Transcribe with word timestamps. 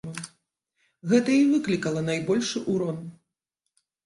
Гэта 1.11 1.29
і 1.41 1.43
выклікала 1.51 2.01
найбольшы 2.09 2.63
ўрон. 2.73 2.99